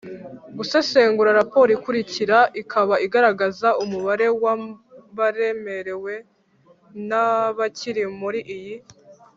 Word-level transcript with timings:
gusesengura 0.57 1.37
raporo 1.39 1.69
ikurikira 1.77 2.37
ikaba 2.61 2.95
igaragaza 3.05 3.67
umubare 3.83 4.27
w 4.41 4.43
abaremewe 4.53 6.13
n 7.09 7.11
abakiri 7.27 8.03
muri 8.19 8.39
iyi 8.55 8.75